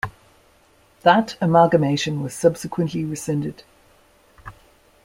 That 1.03 1.37
amalgamation 1.39 2.23
was 2.23 2.33
subsequently 2.33 3.05
rescinded. 3.05 3.61